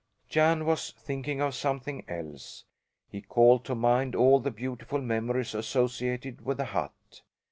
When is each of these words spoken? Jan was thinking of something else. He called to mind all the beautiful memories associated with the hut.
Jan 0.29 0.65
was 0.65 0.89
thinking 0.89 1.41
of 1.41 1.53
something 1.53 2.03
else. 2.09 2.65
He 3.07 3.21
called 3.21 3.63
to 3.65 3.75
mind 3.75 4.15
all 4.15 4.39
the 4.39 4.49
beautiful 4.49 4.97
memories 4.99 5.53
associated 5.53 6.43
with 6.43 6.57
the 6.57 6.65
hut. 6.65 7.21